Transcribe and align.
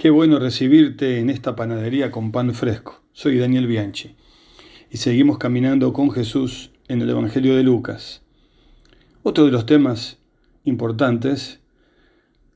Qué 0.00 0.08
bueno 0.08 0.38
recibirte 0.38 1.18
en 1.18 1.28
esta 1.28 1.54
panadería 1.54 2.10
con 2.10 2.32
pan 2.32 2.54
fresco. 2.54 3.02
Soy 3.12 3.36
Daniel 3.36 3.66
Bianchi 3.66 4.16
y 4.90 4.96
seguimos 4.96 5.36
caminando 5.36 5.92
con 5.92 6.10
Jesús 6.10 6.70
en 6.88 7.02
el 7.02 7.10
Evangelio 7.10 7.54
de 7.54 7.64
Lucas. 7.64 8.22
Otro 9.22 9.44
de 9.44 9.50
los 9.50 9.66
temas 9.66 10.16
importantes 10.64 11.60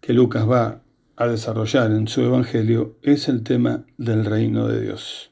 que 0.01 0.15
Lucas 0.15 0.49
va 0.49 0.81
a 1.17 1.27
desarrollar 1.27 1.91
en 1.91 2.09
su 2.09 2.23
Evangelio 2.23 2.97
es 3.03 3.29
el 3.29 3.43
tema 3.43 3.85
del 3.99 4.25
reino 4.25 4.67
de 4.67 4.81
Dios. 4.81 5.31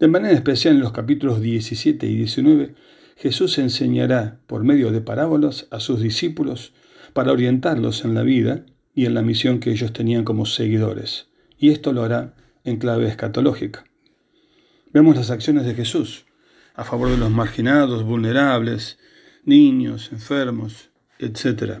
De 0.00 0.08
manera 0.08 0.32
especial 0.32 0.76
en 0.76 0.80
los 0.80 0.92
capítulos 0.92 1.42
17 1.42 2.06
y 2.06 2.16
19, 2.16 2.76
Jesús 3.18 3.58
enseñará 3.58 4.40
por 4.46 4.64
medio 4.64 4.90
de 4.90 5.02
parábolas 5.02 5.66
a 5.70 5.80
sus 5.80 6.00
discípulos 6.00 6.72
para 7.12 7.30
orientarlos 7.30 8.06
en 8.06 8.14
la 8.14 8.22
vida 8.22 8.64
y 8.94 9.06
en 9.06 9.14
la 9.14 9.22
misión 9.22 9.60
que 9.60 9.70
ellos 9.70 9.92
tenían 9.92 10.24
como 10.24 10.46
seguidores, 10.46 11.28
y 11.58 11.70
esto 11.70 11.92
lo 11.92 12.02
hará 12.02 12.34
en 12.64 12.78
clave 12.78 13.08
escatológica. 13.08 13.84
Vemos 14.92 15.16
las 15.16 15.30
acciones 15.30 15.66
de 15.66 15.74
Jesús 15.74 16.26
a 16.74 16.84
favor 16.84 17.08
de 17.08 17.16
los 17.16 17.30
marginados, 17.30 18.04
vulnerables, 18.04 18.98
niños, 19.44 20.10
enfermos, 20.12 20.90
etc. 21.18 21.80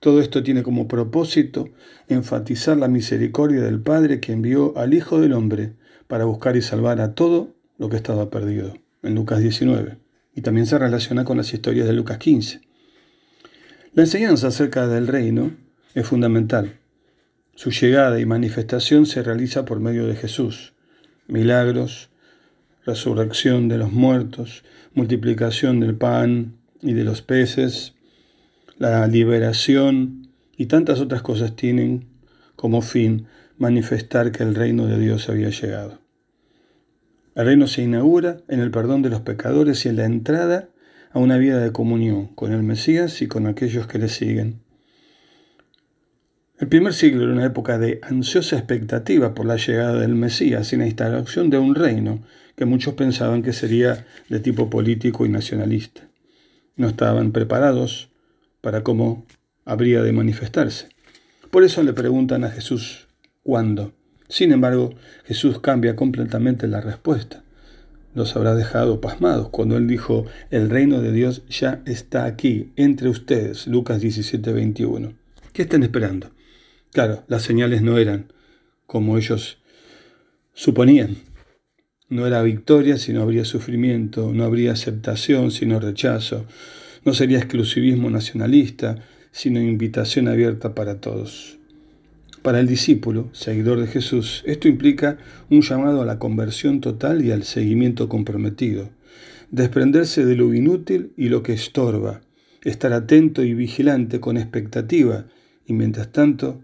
Todo 0.00 0.20
esto 0.20 0.42
tiene 0.42 0.62
como 0.62 0.88
propósito 0.88 1.68
enfatizar 2.08 2.76
la 2.76 2.88
misericordia 2.88 3.60
del 3.60 3.80
Padre 3.80 4.20
que 4.20 4.32
envió 4.32 4.76
al 4.76 4.94
Hijo 4.94 5.20
del 5.20 5.32
Hombre 5.32 5.74
para 6.08 6.24
buscar 6.24 6.56
y 6.56 6.62
salvar 6.62 7.00
a 7.00 7.14
todo 7.14 7.54
lo 7.78 7.88
que 7.88 7.96
estaba 7.96 8.30
perdido, 8.30 8.74
en 9.02 9.14
Lucas 9.14 9.40
19, 9.40 9.98
y 10.34 10.40
también 10.42 10.66
se 10.66 10.78
relaciona 10.78 11.24
con 11.24 11.36
las 11.36 11.52
historias 11.52 11.86
de 11.86 11.92
Lucas 11.92 12.18
15. 12.18 12.60
La 13.94 14.02
enseñanza 14.02 14.48
acerca 14.48 14.86
del 14.86 15.06
reino 15.06 15.52
es 15.94 16.06
fundamental. 16.06 16.78
Su 17.54 17.70
llegada 17.70 18.18
y 18.18 18.26
manifestación 18.26 19.06
se 19.06 19.22
realiza 19.22 19.64
por 19.64 19.80
medio 19.80 20.06
de 20.06 20.16
Jesús. 20.16 20.72
Milagros, 21.28 22.10
resurrección 22.84 23.68
de 23.68 23.78
los 23.78 23.92
muertos, 23.92 24.64
multiplicación 24.94 25.80
del 25.80 25.94
pan 25.94 26.56
y 26.80 26.94
de 26.94 27.04
los 27.04 27.22
peces, 27.22 27.94
la 28.78 29.06
liberación 29.06 30.28
y 30.56 30.66
tantas 30.66 31.00
otras 31.00 31.22
cosas 31.22 31.54
tienen 31.54 32.06
como 32.56 32.82
fin 32.82 33.26
manifestar 33.58 34.32
que 34.32 34.42
el 34.42 34.54
reino 34.54 34.86
de 34.86 34.98
Dios 34.98 35.28
había 35.28 35.50
llegado. 35.50 36.00
El 37.34 37.46
reino 37.46 37.66
se 37.66 37.82
inaugura 37.82 38.38
en 38.48 38.60
el 38.60 38.70
perdón 38.70 39.02
de 39.02 39.10
los 39.10 39.20
pecadores 39.20 39.86
y 39.86 39.88
en 39.88 39.96
la 39.96 40.04
entrada 40.04 40.68
a 41.12 41.18
una 41.18 41.38
vida 41.38 41.58
de 41.60 41.72
comunión 41.72 42.26
con 42.28 42.52
el 42.52 42.62
Mesías 42.62 43.22
y 43.22 43.28
con 43.28 43.46
aquellos 43.46 43.86
que 43.86 43.98
le 43.98 44.08
siguen. 44.08 44.60
El 46.62 46.68
primer 46.68 46.94
siglo 46.94 47.24
era 47.24 47.32
una 47.32 47.46
época 47.46 47.76
de 47.76 47.98
ansiosa 48.02 48.56
expectativa 48.56 49.34
por 49.34 49.46
la 49.46 49.56
llegada 49.56 49.98
del 49.98 50.14
Mesías 50.14 50.72
y 50.72 50.76
la 50.76 50.86
instalación 50.86 51.50
de 51.50 51.58
un 51.58 51.74
reino 51.74 52.22
que 52.54 52.66
muchos 52.66 52.94
pensaban 52.94 53.42
que 53.42 53.52
sería 53.52 54.06
de 54.28 54.38
tipo 54.38 54.70
político 54.70 55.26
y 55.26 55.28
nacionalista. 55.28 56.02
No 56.76 56.86
estaban 56.86 57.32
preparados 57.32 58.10
para 58.60 58.84
cómo 58.84 59.26
habría 59.64 60.04
de 60.04 60.12
manifestarse. 60.12 60.86
Por 61.50 61.64
eso 61.64 61.82
le 61.82 61.94
preguntan 61.94 62.44
a 62.44 62.50
Jesús 62.50 63.08
cuándo. 63.42 63.92
Sin 64.28 64.52
embargo, 64.52 64.94
Jesús 65.24 65.58
cambia 65.58 65.96
completamente 65.96 66.68
la 66.68 66.80
respuesta. 66.80 67.42
Los 68.14 68.36
habrá 68.36 68.54
dejado 68.54 69.00
pasmados 69.00 69.48
cuando 69.48 69.76
él 69.76 69.88
dijo, 69.88 70.26
el 70.52 70.70
reino 70.70 71.00
de 71.00 71.10
Dios 71.10 71.42
ya 71.48 71.82
está 71.86 72.24
aquí, 72.24 72.70
entre 72.76 73.08
ustedes. 73.08 73.66
Lucas 73.66 74.00
17, 74.00 74.52
21. 74.52 75.12
¿Qué 75.52 75.62
están 75.62 75.82
esperando? 75.82 76.30
Claro, 76.92 77.24
las 77.26 77.42
señales 77.42 77.80
no 77.80 77.96
eran 77.96 78.32
como 78.86 79.16
ellos 79.16 79.58
suponían. 80.52 81.16
No 82.10 82.26
era 82.26 82.42
victoria, 82.42 82.98
sino 82.98 83.22
habría 83.22 83.46
sufrimiento, 83.46 84.32
no 84.34 84.44
habría 84.44 84.72
aceptación, 84.72 85.50
sino 85.50 85.80
rechazo, 85.80 86.44
no 87.06 87.14
sería 87.14 87.38
exclusivismo 87.38 88.10
nacionalista, 88.10 88.96
sino 89.30 89.62
invitación 89.62 90.28
abierta 90.28 90.74
para 90.74 91.00
todos. 91.00 91.58
Para 92.42 92.60
el 92.60 92.66
discípulo, 92.66 93.30
seguidor 93.32 93.80
de 93.80 93.86
Jesús, 93.86 94.42
esto 94.44 94.68
implica 94.68 95.16
un 95.48 95.62
llamado 95.62 96.02
a 96.02 96.04
la 96.04 96.18
conversión 96.18 96.82
total 96.82 97.24
y 97.24 97.30
al 97.30 97.44
seguimiento 97.44 98.10
comprometido, 98.10 98.90
desprenderse 99.50 100.26
de 100.26 100.36
lo 100.36 100.52
inútil 100.52 101.14
y 101.16 101.30
lo 101.30 101.42
que 101.42 101.54
estorba, 101.54 102.20
estar 102.62 102.92
atento 102.92 103.42
y 103.42 103.54
vigilante 103.54 104.20
con 104.20 104.36
expectativa 104.36 105.24
y 105.66 105.72
mientras 105.72 106.12
tanto 106.12 106.60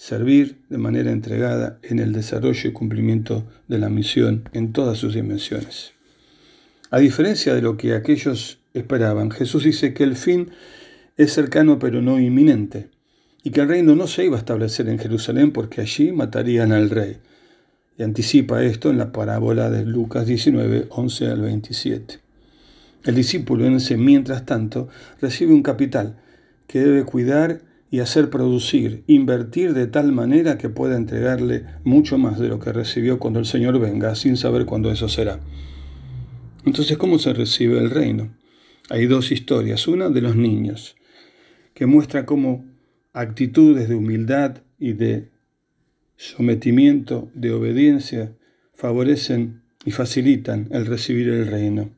servir 0.00 0.56
de 0.70 0.78
manera 0.78 1.12
entregada 1.12 1.78
en 1.82 1.98
el 1.98 2.14
desarrollo 2.14 2.70
y 2.70 2.72
cumplimiento 2.72 3.46
de 3.68 3.78
la 3.78 3.90
misión 3.90 4.48
en 4.54 4.72
todas 4.72 4.96
sus 4.96 5.12
dimensiones. 5.12 5.92
A 6.90 6.98
diferencia 7.00 7.54
de 7.54 7.60
lo 7.60 7.76
que 7.76 7.92
aquellos 7.92 8.60
esperaban, 8.72 9.30
Jesús 9.30 9.64
dice 9.64 9.92
que 9.92 10.04
el 10.04 10.16
fin 10.16 10.52
es 11.18 11.34
cercano 11.34 11.78
pero 11.78 12.00
no 12.00 12.18
inminente, 12.18 12.88
y 13.42 13.50
que 13.50 13.60
el 13.60 13.68
reino 13.68 13.94
no 13.94 14.06
se 14.06 14.24
iba 14.24 14.36
a 14.36 14.38
establecer 14.38 14.88
en 14.88 14.98
Jerusalén 14.98 15.52
porque 15.52 15.82
allí 15.82 16.12
matarían 16.12 16.72
al 16.72 16.88
rey. 16.88 17.18
Y 17.98 18.02
anticipa 18.02 18.62
esto 18.62 18.88
en 18.88 18.96
la 18.96 19.12
parábola 19.12 19.68
de 19.68 19.84
Lucas 19.84 20.26
19, 20.26 20.86
11 20.88 21.26
al 21.26 21.42
27. 21.42 22.20
El 23.04 23.14
discípulo 23.14 23.66
en 23.66 23.74
ese 23.74 23.98
mientras 23.98 24.46
tanto 24.46 24.88
recibe 25.20 25.52
un 25.52 25.62
capital 25.62 26.16
que 26.66 26.80
debe 26.80 27.04
cuidar 27.04 27.68
y 27.90 27.98
hacer 27.98 28.30
producir, 28.30 29.02
invertir 29.08 29.74
de 29.74 29.88
tal 29.88 30.12
manera 30.12 30.58
que 30.58 30.68
pueda 30.68 30.96
entregarle 30.96 31.64
mucho 31.82 32.18
más 32.18 32.38
de 32.38 32.48
lo 32.48 32.60
que 32.60 32.72
recibió 32.72 33.18
cuando 33.18 33.40
el 33.40 33.46
Señor 33.46 33.80
venga, 33.80 34.14
sin 34.14 34.36
saber 34.36 34.64
cuándo 34.64 34.92
eso 34.92 35.08
será. 35.08 35.40
Entonces, 36.64 36.96
¿cómo 36.98 37.18
se 37.18 37.32
recibe 37.32 37.78
el 37.78 37.90
reino? 37.90 38.36
Hay 38.90 39.06
dos 39.06 39.32
historias. 39.32 39.88
Una 39.88 40.08
de 40.08 40.20
los 40.20 40.36
niños, 40.36 40.96
que 41.74 41.86
muestra 41.86 42.26
cómo 42.26 42.64
actitudes 43.12 43.88
de 43.88 43.96
humildad 43.96 44.58
y 44.78 44.92
de 44.92 45.30
sometimiento, 46.16 47.30
de 47.34 47.52
obediencia, 47.52 48.36
favorecen 48.74 49.62
y 49.84 49.90
facilitan 49.90 50.68
el 50.70 50.86
recibir 50.86 51.28
el 51.28 51.46
reino. 51.46 51.90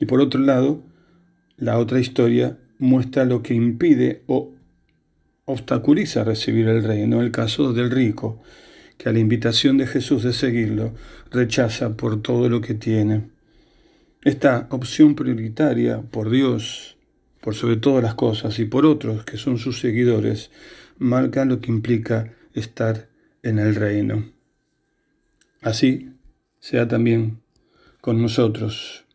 Y 0.00 0.06
por 0.06 0.20
otro 0.20 0.40
lado, 0.40 0.84
la 1.56 1.78
otra 1.78 2.00
historia 2.00 2.58
muestra 2.78 3.24
lo 3.24 3.42
que 3.42 3.54
impide 3.54 4.22
o 4.26 4.54
obstaculiza 5.48 6.24
recibir 6.24 6.68
el 6.68 6.84
reino, 6.84 7.22
el 7.22 7.30
caso 7.30 7.72
del 7.72 7.90
rico, 7.90 8.42
que 8.98 9.08
a 9.08 9.12
la 9.12 9.18
invitación 9.18 9.78
de 9.78 9.86
Jesús 9.86 10.22
de 10.22 10.34
seguirlo 10.34 10.92
rechaza 11.30 11.96
por 11.96 12.20
todo 12.20 12.50
lo 12.50 12.60
que 12.60 12.74
tiene. 12.74 13.30
Esta 14.22 14.66
opción 14.70 15.14
prioritaria 15.14 16.02
por 16.02 16.28
Dios, 16.28 16.98
por 17.40 17.54
sobre 17.54 17.76
todas 17.76 18.04
las 18.04 18.14
cosas, 18.14 18.58
y 18.58 18.66
por 18.66 18.84
otros 18.84 19.24
que 19.24 19.38
son 19.38 19.56
sus 19.56 19.80
seguidores, 19.80 20.50
marca 20.98 21.46
lo 21.46 21.60
que 21.60 21.70
implica 21.70 22.34
estar 22.52 23.08
en 23.42 23.58
el 23.58 23.74
reino. 23.74 24.30
Así 25.62 26.10
sea 26.60 26.86
también 26.86 27.40
con 28.02 28.20
nosotros. 28.20 29.07